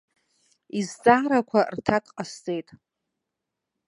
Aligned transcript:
Изҵаарақәа 0.79 1.59
рҭак 1.75 2.05
ҟасҵеит. 2.15 2.67